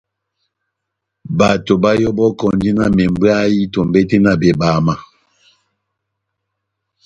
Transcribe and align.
Bato 1.37 1.73
bayɔbɔkɔndi 1.83 2.69
na 2.77 2.85
membwayï 2.97 3.59
tombete 3.73 4.17
na 4.23 4.31
bebama. 4.41 4.95